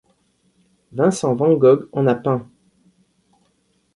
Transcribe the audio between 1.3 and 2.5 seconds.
van Gogh en a peint.